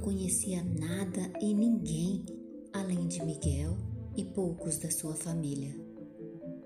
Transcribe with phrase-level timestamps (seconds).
[0.00, 2.24] conhecia nada e ninguém
[2.72, 3.76] além de Miguel
[4.16, 5.74] e poucos da sua família.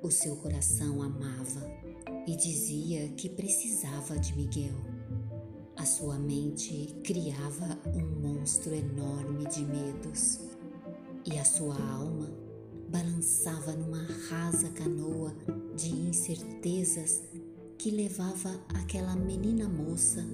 [0.02, 1.66] O seu coração amava
[2.26, 4.74] e dizia que precisava de Miguel.
[5.76, 10.40] A sua mente criava um monstro enorme de medos
[11.26, 12.30] e a sua alma
[12.88, 15.34] balançava numa rasa canoa
[15.74, 17.22] de incertezas
[17.78, 20.24] que levava aquela menina moça,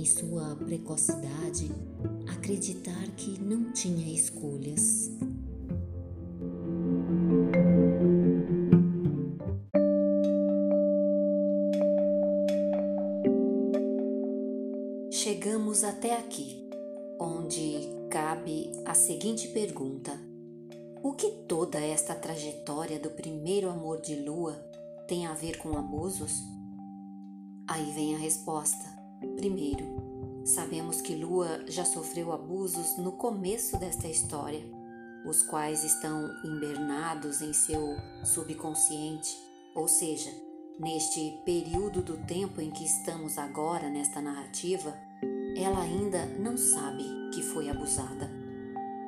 [0.00, 1.70] em sua precocidade,
[2.26, 5.10] acreditar que não tinha escolhas.
[15.10, 16.66] Chegamos até aqui,
[17.20, 20.18] onde cabe a seguinte pergunta:
[21.02, 24.54] O que toda esta trajetória do primeiro amor de Lua
[25.06, 26.32] tem a ver com abusos?
[27.68, 28.99] Aí vem a resposta.
[29.36, 29.84] Primeiro,
[30.44, 34.62] sabemos que Lua já sofreu abusos no começo desta história,
[35.26, 39.36] os quais estão invernados em seu subconsciente,
[39.74, 40.30] ou seja,
[40.78, 44.94] neste período do tempo em que estamos agora nesta narrativa,
[45.56, 48.30] ela ainda não sabe que foi abusada.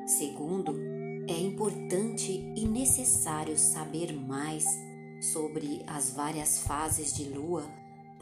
[0.07, 0.79] Segundo,
[1.29, 4.67] é importante e necessário saber mais
[5.21, 7.65] sobre as várias fases de Lua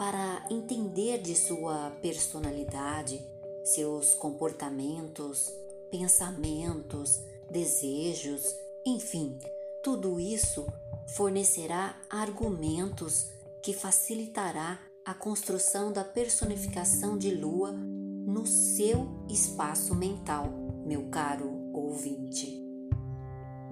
[0.00, 3.22] para entender de sua personalidade,
[3.62, 5.52] seus comportamentos,
[5.90, 7.20] pensamentos,
[7.50, 8.56] desejos,
[8.86, 9.38] enfim,
[9.84, 10.66] tudo isso
[11.14, 13.28] fornecerá argumentos
[13.62, 20.46] que facilitará a construção da personificação de Lua no seu espaço mental,
[20.86, 22.58] meu caro ouvinte.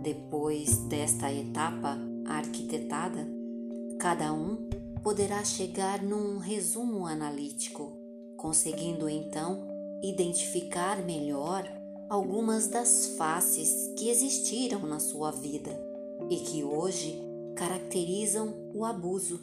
[0.02, 3.26] Depois desta etapa arquitetada,
[3.98, 4.68] cada um
[5.02, 7.92] poderá chegar num resumo analítico,
[8.36, 9.66] conseguindo então
[10.02, 11.68] identificar melhor
[12.08, 15.70] algumas das faces que existiram na sua vida
[16.30, 17.20] e que hoje
[17.54, 19.40] caracterizam o abuso,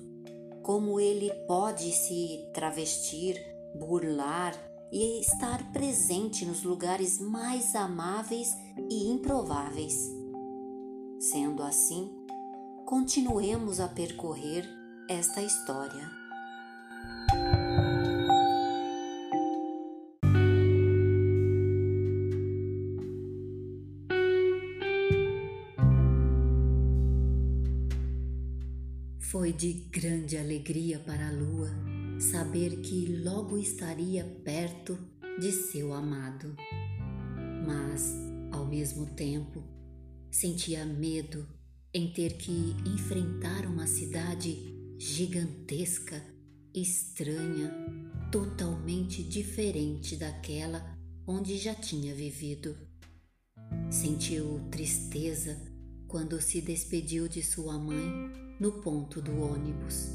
[0.64, 3.40] como ele pode se travestir,
[3.76, 4.56] burlar
[4.92, 8.50] e estar presente nos lugares mais amáveis
[8.90, 10.10] e improváveis.
[11.20, 12.10] Sendo assim,
[12.86, 14.66] continuemos a percorrer
[15.08, 16.10] esta história.
[29.20, 31.70] Foi de grande alegria para a lua
[32.20, 34.98] saber que logo estaria perto
[35.40, 36.56] de seu amado.
[37.68, 38.16] Mas,
[38.52, 39.64] ao mesmo tempo,
[40.32, 41.46] sentia medo
[41.94, 46.22] em ter que enfrentar uma cidade gigantesca,
[46.74, 47.72] estranha,
[48.32, 50.98] totalmente diferente daquela
[51.28, 52.78] onde já tinha vivido.
[53.90, 55.58] Sentiu tristeza
[56.08, 58.10] quando se despediu de sua mãe
[58.60, 60.12] no ponto do ônibus.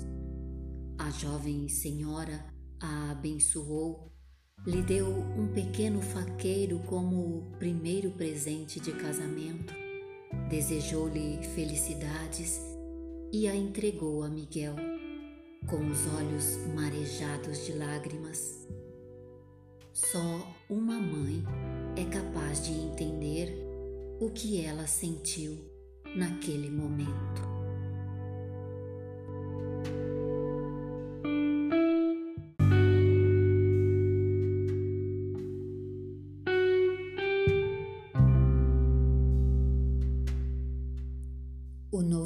[0.99, 2.45] A jovem senhora
[2.81, 4.13] a abençoou,
[4.67, 9.75] lhe deu um pequeno faqueiro como primeiro presente de casamento,
[10.49, 12.70] desejou-lhe felicidades
[13.33, 14.75] e a entregou a Miguel,
[15.67, 18.69] com os olhos marejados de lágrimas.
[19.93, 21.45] Só uma mãe
[21.97, 23.55] é capaz de entender
[24.21, 25.59] o que ela sentiu
[26.17, 27.60] naquele momento.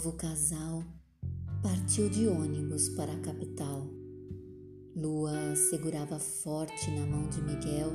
[0.04, 0.84] Novo casal
[1.62, 3.88] partiu de ônibus para a capital.
[4.94, 7.91] Lua segurava forte na mão de Miguel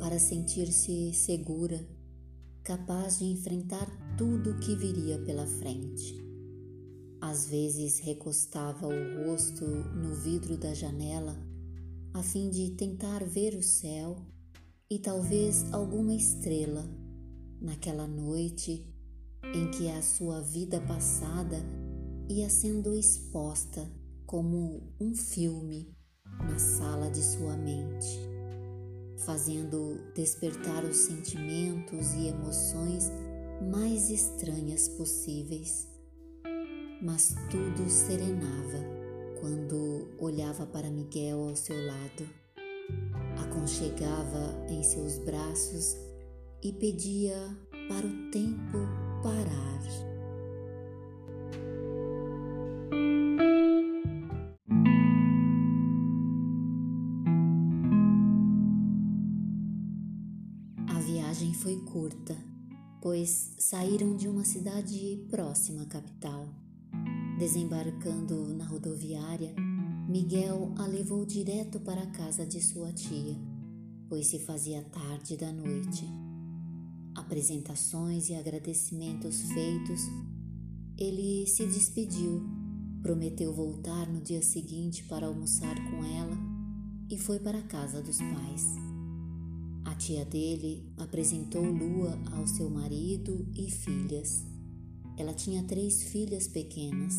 [0.00, 1.86] para sentir-se segura,
[2.64, 3.86] capaz de enfrentar
[4.18, 6.20] tudo o que viria pela frente.
[7.20, 11.36] Às vezes recostava o rosto no vidro da janela
[12.12, 14.16] a fim de tentar ver o céu
[14.90, 16.84] e talvez alguma estrela
[17.60, 18.95] naquela noite
[19.56, 21.56] em que a sua vida passada
[22.28, 23.90] ia sendo exposta
[24.26, 25.96] como um filme
[26.40, 28.20] na sala de sua mente,
[29.24, 33.10] fazendo despertar os sentimentos e emoções
[33.72, 35.88] mais estranhas possíveis.
[37.00, 38.84] Mas tudo serenava
[39.40, 42.28] quando olhava para Miguel ao seu lado,
[43.42, 45.96] aconchegava em seus braços
[46.62, 47.56] e pedia
[47.88, 48.78] para o tempo
[49.22, 49.66] parar.
[60.88, 62.36] A curta,
[63.02, 66.48] pois saíram de uma cidade próxima à capital.
[67.38, 69.54] Desembarcando na rodoviária,
[70.08, 73.36] Miguel a levou direto para a casa de sua tia,
[74.08, 76.25] pois se fazia tarde da noite.
[77.16, 80.02] Apresentações e agradecimentos feitos,
[80.98, 82.42] ele se despediu,
[83.00, 86.36] prometeu voltar no dia seguinte para almoçar com ela
[87.08, 88.66] e foi para a casa dos pais.
[89.86, 94.44] A tia dele apresentou Lua ao seu marido e filhas.
[95.16, 97.14] Ela tinha três filhas pequenas.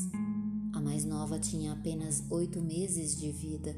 [0.74, 3.76] A mais nova tinha apenas oito meses de vida,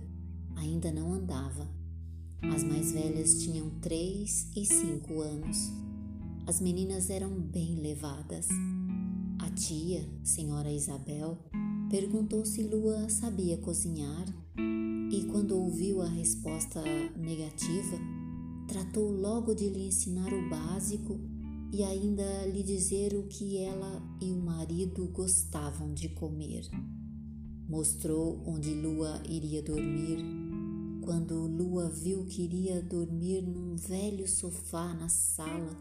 [0.58, 1.66] ainda não andava.
[2.42, 5.89] As mais velhas tinham três e cinco anos.
[6.50, 8.48] As meninas eram bem levadas.
[9.38, 11.38] A tia, senhora Isabel,
[11.92, 14.26] perguntou se Lua sabia cozinhar
[15.12, 16.82] e, quando ouviu a resposta
[17.16, 18.00] negativa,
[18.68, 21.20] tratou logo de lhe ensinar o básico
[21.72, 26.68] e ainda lhe dizer o que ela e o marido gostavam de comer.
[27.68, 30.18] Mostrou onde Lua iria dormir.
[31.04, 35.78] Quando Lua viu que iria dormir num velho sofá na sala,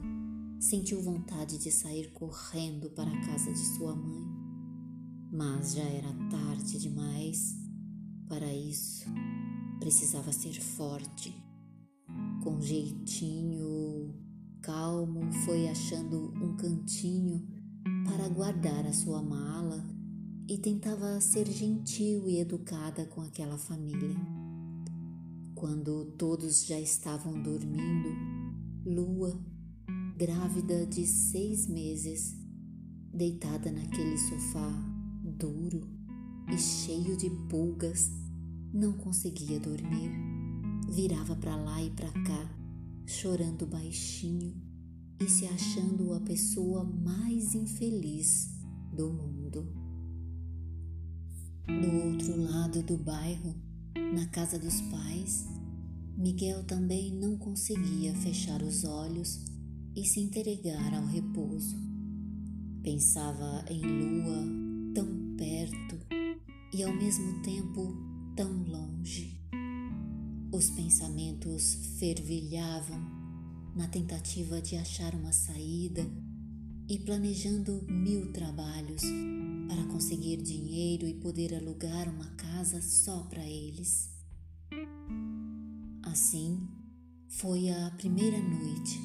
[0.61, 4.25] sentiu vontade de sair correndo para a casa de sua mãe.
[5.33, 7.57] Mas já era tarde demais
[8.29, 9.05] para isso.
[9.81, 11.35] Precisava ser forte.
[12.43, 14.15] Com jeitinho
[14.63, 17.47] calmo, foi achando um cantinho
[18.05, 19.85] para guardar a sua mala
[20.49, 24.48] e tentava ser gentil e educada com aquela família.
[25.59, 28.11] Quando todos já estavam dormindo,
[28.87, 29.37] Lua
[30.17, 32.37] grávida de seis meses,
[33.13, 34.71] deitada naquele sofá
[35.37, 35.81] duro
[36.55, 38.09] e cheio de pulgas,
[38.73, 40.13] não conseguia dormir.
[40.93, 42.57] Virava para lá e para cá,
[43.05, 44.55] chorando baixinho
[45.19, 48.49] e se achando a pessoa mais infeliz
[48.93, 49.67] do mundo.
[51.67, 53.68] Do outro lado do bairro,
[54.15, 55.47] na casa dos pais,
[56.17, 59.45] Miguel também não conseguia fechar os olhos
[59.95, 61.77] e se entregar ao repouso.
[62.83, 65.99] Pensava em Lua tão perto
[66.73, 67.97] e ao mesmo tempo
[68.35, 69.41] tão longe.
[70.53, 73.01] Os pensamentos fervilhavam
[73.77, 76.05] na tentativa de achar uma saída
[76.89, 79.03] e planejando mil trabalhos
[79.69, 84.11] para conseguir dinheiro e poder alugar uma casa só para eles.
[86.03, 86.67] Assim,
[87.29, 88.99] foi a primeira noite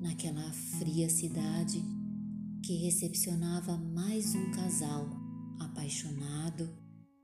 [0.00, 1.82] naquela fria cidade
[2.62, 5.08] que recepcionava mais um casal
[5.58, 6.68] apaixonado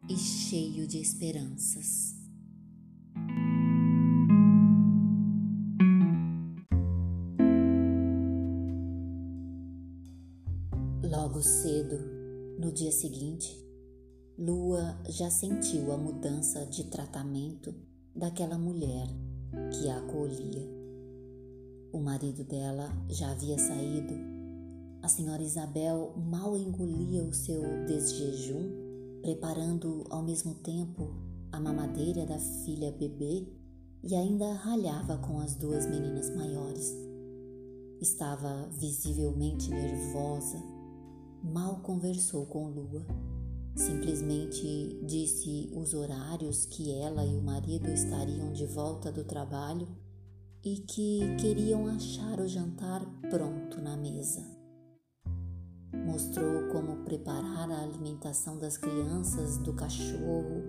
[0.09, 2.16] e cheio de esperanças.
[12.77, 13.59] Dia seguinte,
[14.39, 17.75] Lua já sentiu a mudança de tratamento
[18.15, 19.09] daquela mulher
[19.73, 20.63] que a acolhia.
[21.91, 24.13] O marido dela já havia saído.
[25.03, 31.15] A senhora Isabel mal engolia o seu desjejum, preparando ao mesmo tempo
[31.51, 33.49] a mamadeira da filha bebê
[34.03, 36.95] e ainda ralhava com as duas meninas maiores.
[38.03, 40.76] Estava visivelmente nervosa.
[41.43, 43.07] Mal conversou com Lua.
[43.75, 49.87] Simplesmente disse os horários que ela e o marido estariam de volta do trabalho
[50.65, 54.43] e que queriam achar o jantar pronto na mesa.
[56.07, 60.63] Mostrou como preparar a alimentação das crianças, do cachorro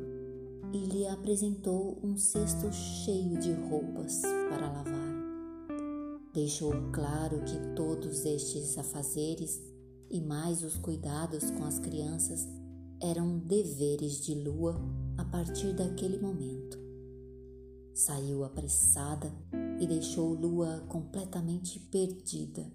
[0.73, 5.07] e lhe apresentou um cesto cheio de roupas para lavar.
[6.33, 9.59] Deixou claro que todos estes afazeres
[10.09, 12.47] e mais os cuidados com as crianças
[13.01, 14.79] eram deveres de Lua
[15.17, 16.77] a partir daquele momento.
[17.93, 19.31] Saiu apressada
[19.79, 22.71] e deixou Lua completamente perdida,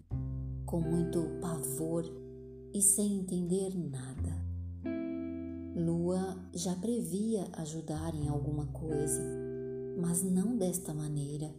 [0.67, 2.05] com muito pavor
[2.73, 4.43] e sem entender nada.
[5.75, 9.23] Lua já previa ajudar em alguma coisa,
[10.01, 11.55] mas não desta maneira,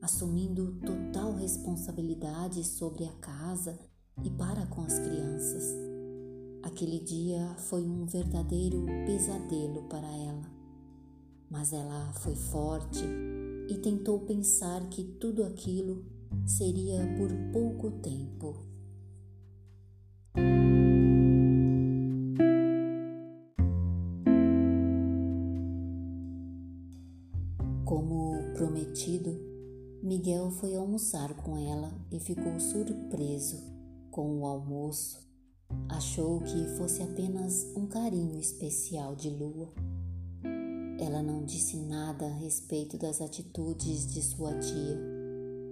[0.00, 3.78] assumindo total responsabilidade sobre a casa
[4.22, 5.64] e para com as crianças.
[6.62, 10.50] Aquele dia foi um verdadeiro pesadelo para ela,
[11.50, 13.04] mas ela foi forte
[13.68, 16.04] e tentou pensar que tudo aquilo
[16.44, 18.56] seria por pouco tempo.
[27.84, 29.40] Como prometido,
[30.02, 33.79] Miguel foi almoçar com ela e ficou surpreso
[34.10, 35.18] com o almoço.
[35.88, 39.72] Achou que fosse apenas um carinho especial de Lua.
[40.98, 44.98] Ela não disse nada a respeito das atitudes de sua tia.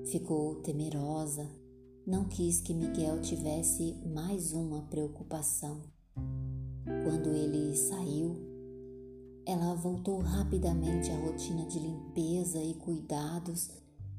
[0.07, 1.47] Ficou temerosa,
[2.07, 5.83] não quis que Miguel tivesse mais uma preocupação.
[7.05, 8.37] Quando ele saiu,
[9.45, 13.71] ela voltou rapidamente à rotina de limpeza e cuidados,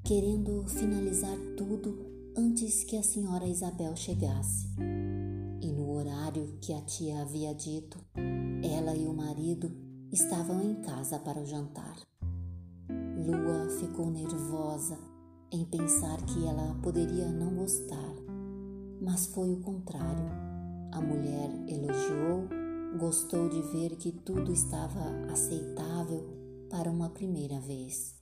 [0.04, 4.67] querendo finalizar tudo antes que a senhora Isabel chegasse.
[5.62, 8.00] E no horário que a tia havia dito,
[8.63, 9.69] ela e o marido
[10.10, 11.98] estavam em casa para o jantar.
[12.89, 14.98] Lua ficou nervosa
[15.51, 18.15] em pensar que ela poderia não gostar,
[19.01, 20.29] mas foi o contrário.
[20.93, 22.48] A mulher elogiou
[22.98, 26.27] Gostou de ver que tudo estava aceitável
[26.72, 28.15] para uma primeira vez.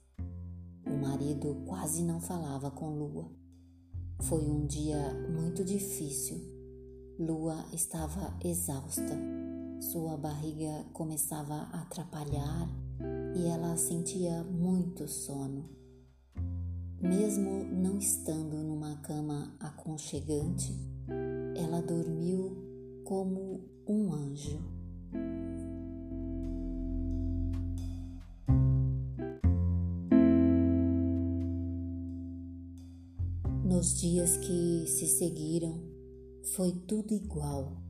[0.86, 3.37] O marido quase não falava com Lua.
[4.22, 6.38] Foi um dia muito difícil.
[7.18, 9.16] Lua estava exausta.
[9.80, 12.68] Sua barriga começava a atrapalhar
[13.36, 15.70] e ela sentia muito sono.
[17.00, 20.74] Mesmo não estando numa cama aconchegante,
[21.54, 24.58] ela dormiu como um anjo.
[33.78, 35.80] Nos dias que se seguiram,
[36.56, 37.80] foi tudo igual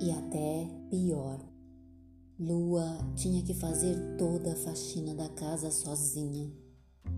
[0.00, 1.38] e até pior.
[2.36, 6.52] Lua tinha que fazer toda a faxina da casa sozinha,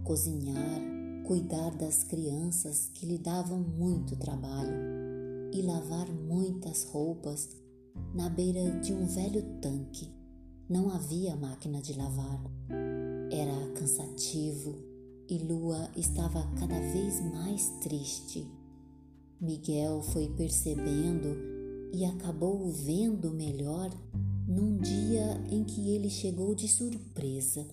[0.05, 0.83] cozinhar,
[1.27, 4.75] cuidar das crianças que lhe davam muito trabalho
[5.51, 7.57] e lavar muitas roupas
[8.15, 10.13] na beira de um velho tanque.
[10.69, 12.45] Não havia máquina de lavar.
[13.31, 14.94] Era cansativo
[15.29, 18.47] e Lua estava cada vez mais triste.
[19.41, 21.37] Miguel foi percebendo
[21.93, 23.91] e acabou vendo melhor
[24.47, 27.67] num dia em que ele chegou de surpresa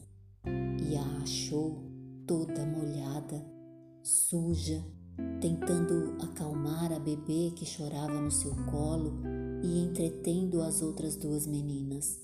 [0.89, 1.83] e a achou
[2.25, 3.45] toda molhada,
[4.01, 4.83] suja
[5.39, 9.19] tentando acalmar a bebê que chorava no seu colo
[9.63, 12.19] e entretendo as outras duas meninas.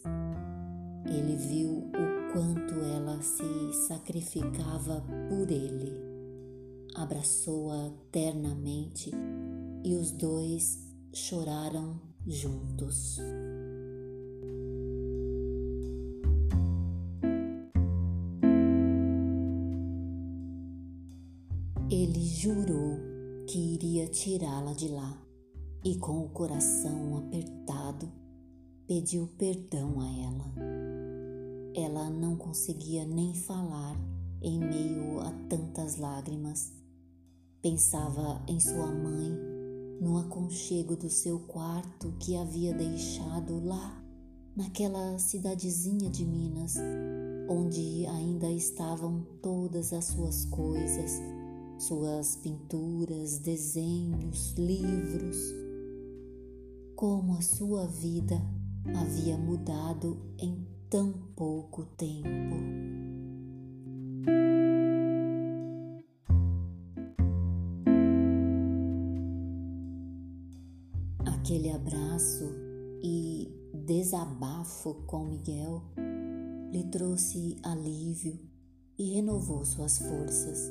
[1.05, 1.89] Ele viu
[2.33, 5.93] quanto ela se sacrificava por ele.
[6.95, 9.11] Abraçou-a ternamente
[9.83, 10.79] e os dois
[11.13, 13.19] choraram juntos.
[21.89, 22.99] Ele jurou
[23.47, 25.17] que iria tirá-la de lá
[25.83, 28.11] e, com o coração apertado,
[28.85, 31.06] pediu perdão a ela.
[31.77, 33.95] Ela não conseguia nem falar
[34.41, 36.73] em meio a tantas lágrimas.
[37.61, 39.31] Pensava em sua mãe,
[40.01, 44.03] no aconchego do seu quarto que havia deixado lá,
[44.55, 46.77] naquela cidadezinha de Minas,
[47.47, 51.21] onde ainda estavam todas as suas coisas
[51.77, 55.37] suas pinturas, desenhos, livros.
[56.95, 58.41] Como a sua vida
[58.95, 62.55] havia mudado em tão pouco tempo.
[71.25, 72.45] Aquele abraço
[73.03, 75.81] e desabafo com Miguel
[76.71, 78.37] lhe trouxe alívio
[78.97, 80.69] e renovou suas forças.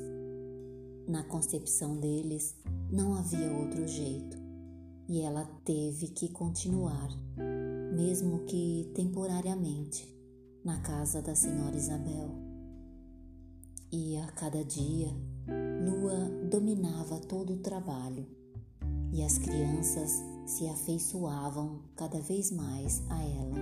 [1.08, 2.54] Na concepção deles,
[2.90, 4.36] não havia outro jeito
[5.08, 7.08] e ela teve que continuar,
[7.96, 10.06] mesmo que temporariamente,
[10.62, 12.30] na casa da senhora Isabel.
[13.90, 15.08] E a cada dia,
[15.82, 18.26] Lua dominava todo o trabalho
[19.10, 23.56] e as crianças se afeiçoavam cada vez mais a ela.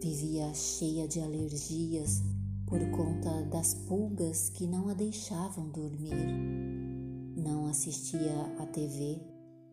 [0.00, 2.22] Vivia cheia de alergias
[2.64, 6.14] por conta das pulgas que não a deixavam dormir.
[7.36, 9.20] Não assistia à TV,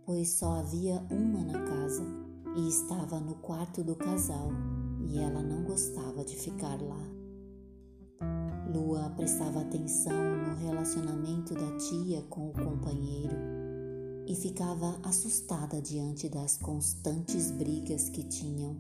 [0.06, 2.27] pois só havia uma na casa
[2.58, 4.50] e estava no quarto do casal
[5.08, 7.08] e ela não gostava de ficar lá.
[8.74, 10.12] Lua prestava atenção
[10.48, 13.36] no relacionamento da tia com o companheiro
[14.26, 18.76] e ficava assustada diante das constantes brigas que tinham.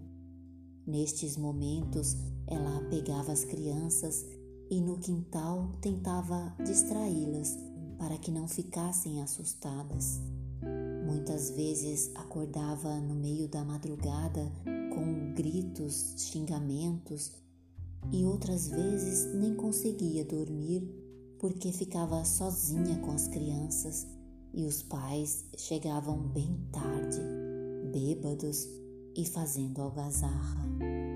[0.86, 2.18] Nestes momentos,
[2.48, 4.26] ela pegava as crianças
[4.72, 7.56] e no quintal tentava distraí-las
[8.00, 10.20] para que não ficassem assustadas.
[11.08, 14.52] Muitas vezes acordava no meio da madrugada
[14.94, 17.32] com gritos, xingamentos
[18.12, 20.86] e outras vezes nem conseguia dormir
[21.40, 24.06] porque ficava sozinha com as crianças
[24.54, 27.22] e os pais chegavam bem tarde,
[27.90, 28.68] bêbados
[29.16, 31.07] e fazendo algazarra.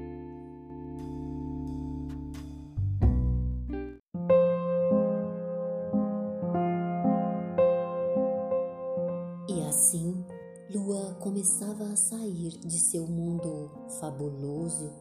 [9.72, 10.26] Assim,
[10.70, 14.92] Lua começava a sair de seu mundo fabuloso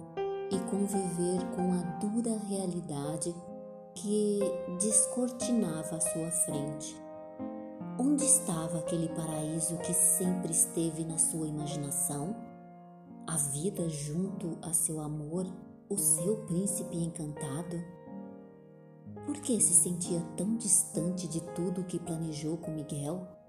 [0.48, 3.34] e conviver com a dura realidade
[3.96, 4.38] que
[4.80, 6.96] descortinava a sua frente.
[7.98, 12.36] Onde estava aquele paraíso que sempre esteve na sua imaginação?
[13.26, 15.46] A vida junto a seu amor,
[15.88, 17.76] o seu príncipe encantado?
[19.26, 23.39] Por que se sentia tão distante de tudo o que planejou com Miguel?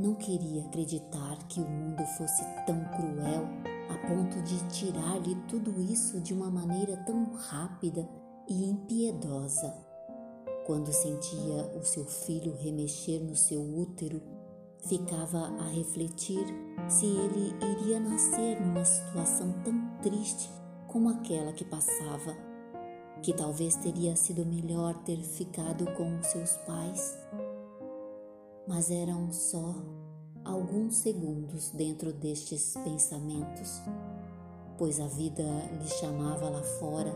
[0.00, 3.46] Não queria acreditar que o mundo fosse tão cruel
[3.90, 8.08] a ponto de tirar-lhe tudo isso de uma maneira tão rápida
[8.48, 9.74] e impiedosa.
[10.64, 14.22] Quando sentia o seu filho remexer no seu útero,
[14.88, 16.46] ficava a refletir
[16.88, 20.50] se ele iria nascer numa situação tão triste
[20.88, 22.34] como aquela que passava,
[23.22, 27.18] que talvez teria sido melhor ter ficado com os seus pais.
[28.70, 29.74] Mas eram só
[30.44, 33.82] alguns segundos dentro destes pensamentos,
[34.78, 35.42] pois a vida
[35.82, 37.12] lhe chamava lá fora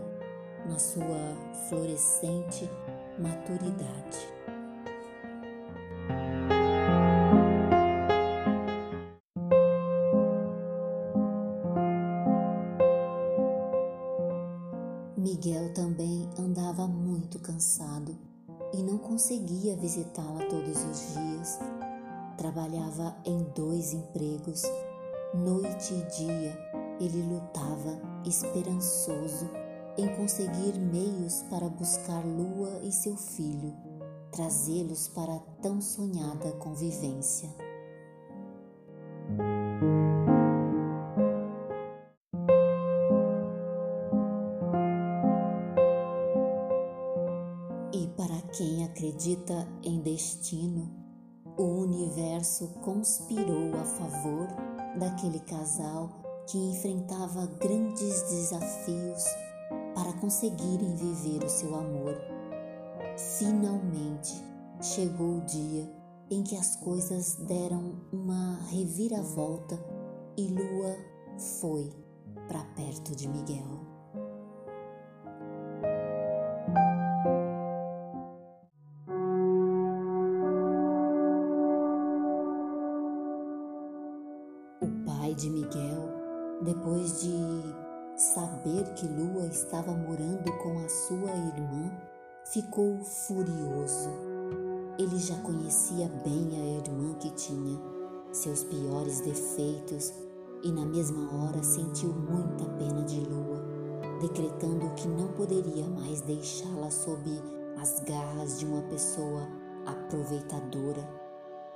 [0.69, 1.37] na sua
[1.69, 2.69] florescente
[3.21, 4.19] maturidade.
[19.15, 21.61] Conseguia visitá-la todos os dias.
[22.37, 24.65] Trabalhava em dois empregos.
[25.33, 26.59] Noite e dia
[26.99, 29.49] ele lutava esperançoso
[29.97, 33.73] em conseguir meios para buscar Lua e seu filho,
[34.33, 37.64] trazê-los para a tão sonhada convivência.
[48.57, 50.89] Quem acredita em destino,
[51.57, 54.47] o universo conspirou a favor
[54.97, 59.25] daquele casal que enfrentava grandes desafios
[59.95, 62.17] para conseguirem viver o seu amor.
[63.39, 64.33] Finalmente
[64.81, 65.91] chegou o dia
[66.31, 69.79] em que as coisas deram uma reviravolta
[70.37, 70.97] e Lua
[71.61, 71.91] foi
[72.47, 73.94] para perto de Miguel.
[85.25, 86.13] Pai de Miguel,
[86.61, 87.33] depois de
[88.15, 91.91] Saber que Lua estava morando com a sua irmã
[92.45, 94.11] ficou furioso.
[94.99, 97.81] Ele já conhecia bem a irmã que tinha,
[98.33, 100.13] seus piores defeitos,
[100.63, 103.65] e na mesma hora sentiu muita pena de Lua,
[104.21, 107.31] decretando que não poderia mais deixá-la sob
[107.81, 109.49] as garras de uma pessoa
[109.87, 111.09] aproveitadora.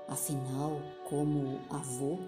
[0.06, 2.18] Afinal, como avô,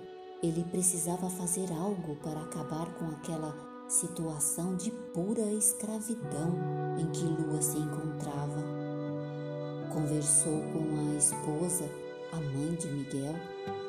[0.42, 3.54] ele precisava fazer algo para acabar com aquela
[3.88, 6.54] situação de pura escravidão
[6.98, 8.64] em que Lua se encontrava.
[9.92, 11.84] Conversou com a esposa,
[12.32, 13.34] a mãe de Miguel,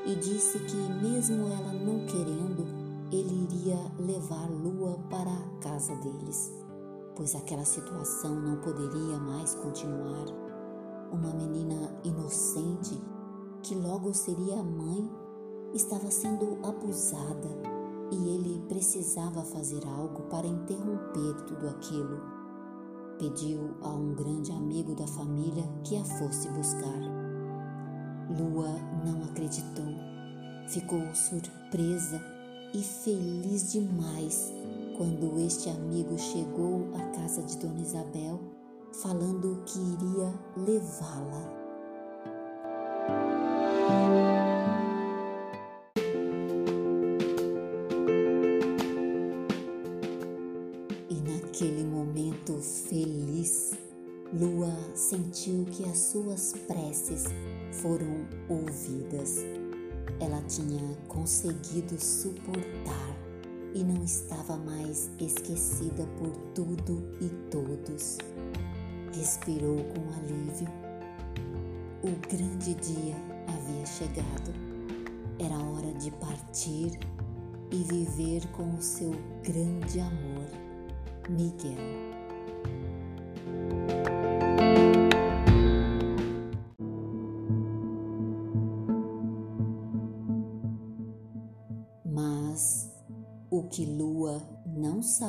[0.06, 2.66] e disse que, mesmo ela não querendo,
[3.12, 6.52] ele iria levar Lua para a casa deles,
[7.16, 10.26] pois aquela situação não poderia mais continuar.
[11.12, 13.00] Uma menina inocente,
[13.62, 15.10] que logo seria mãe,
[15.74, 17.50] estava sendo abusada
[18.12, 22.22] e ele precisava fazer algo para interromper tudo aquilo.
[23.18, 27.02] Pediu a um grande amigo da família que a fosse buscar.
[28.30, 28.70] Lua
[29.06, 29.94] não acreditou.
[30.68, 32.22] Ficou surpresa
[32.74, 34.52] e feliz demais
[34.98, 38.40] quando este amigo chegou à casa de Dona Isabel,
[39.02, 41.62] falando que iria levá-la.
[60.52, 63.16] Tinha conseguido suportar
[63.74, 68.18] e não estava mais esquecida por tudo e todos.
[69.14, 70.68] Respirou com alívio.
[72.04, 73.16] O grande dia
[73.48, 74.54] havia chegado.
[75.40, 77.00] Era hora de partir
[77.72, 79.12] e viver com o seu
[79.44, 80.50] grande amor,
[81.30, 82.11] Miguel.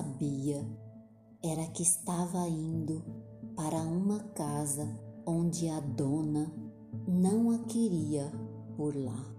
[0.02, 0.66] Sabia
[1.44, 3.04] era que estava indo
[3.56, 4.88] para uma casa
[5.24, 6.52] onde a dona
[7.06, 8.32] não a queria
[8.76, 9.31] por lá.